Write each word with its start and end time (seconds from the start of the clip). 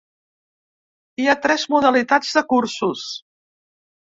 Hi 1.23 1.27
ha 1.27 1.35
tres 1.43 1.65
modalitats 1.75 2.33
de 2.39 2.45
cursos. 2.55 3.05